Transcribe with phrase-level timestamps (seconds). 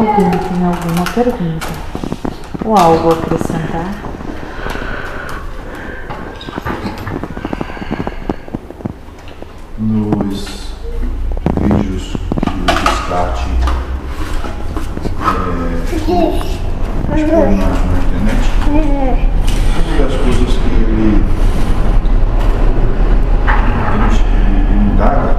[0.00, 1.66] Alguém tem alguma pergunta?
[2.64, 3.94] Ou algo a acrescentar?
[9.78, 10.72] Nos
[11.60, 13.50] vídeos que o Descarte
[15.20, 15.94] é,
[17.18, 19.18] expõe na, na internet, uma
[19.98, 21.22] das coisas que ele,
[23.92, 24.08] ele,
[24.46, 25.30] ele indaga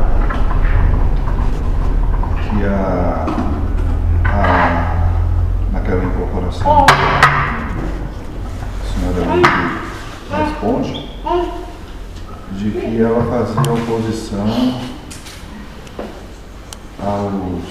[2.44, 3.26] que a,
[4.26, 6.88] a, naquela incorporação a
[8.94, 9.22] senhora
[10.38, 10.94] responde
[12.54, 14.48] de que ela fazia oposição
[17.04, 17.64] aos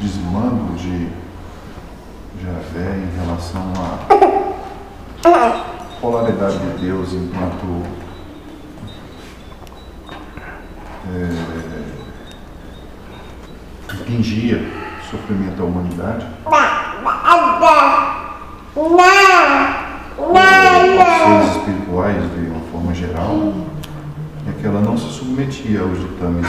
[0.00, 1.08] desmandos de
[2.42, 3.98] Javé em relação à
[6.00, 7.82] polaridade de Deus enquanto
[11.12, 11.28] é,
[13.94, 16.58] impingia sofrimento à humanidade, aos
[21.22, 23.54] seres espirituais de uma forma geral,
[24.48, 26.48] é que ela não se submetia aos ditames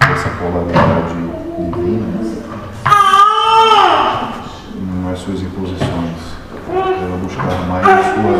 [0.00, 2.40] dessa polaridade divina.
[5.04, 6.40] Nas suas imposições.
[6.68, 8.34] Ela buscava mais a sua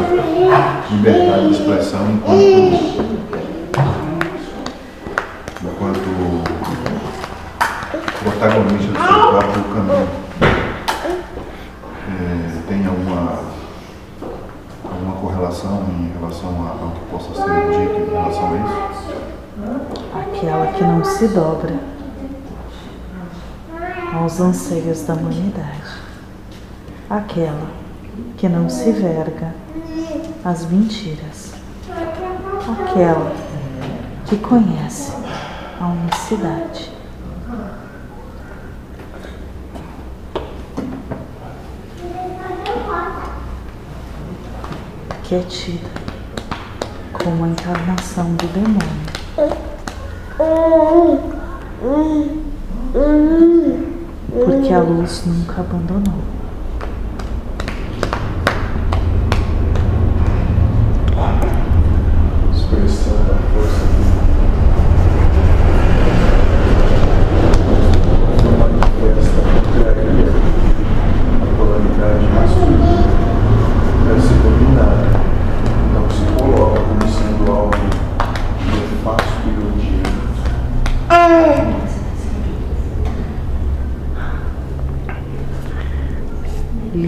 [0.90, 2.40] liberdade de expressão enquanto,
[5.64, 6.09] enquanto
[8.40, 10.08] protagonista do seu próprio caminho.
[12.08, 13.38] É, tem alguma,
[14.90, 19.14] alguma correlação em relação a- ao que possa ser dito em relação a isso?
[20.14, 21.74] Aquela que não se dobra
[24.18, 26.00] aos anseios da humanidade.
[27.10, 27.68] Aquela
[28.38, 29.54] que não se verga
[30.44, 31.52] às mentiras.
[31.90, 33.32] Aquela
[34.26, 35.12] que conhece
[35.80, 36.90] a unicidade.
[45.30, 45.88] Que é tida
[47.12, 48.80] como a encarnação do demônio.
[54.44, 56.18] Porque a luz nunca abandonou.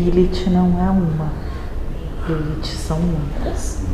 [0.03, 1.31] Lilith não é uma.
[2.27, 3.85] Lilith são muitas.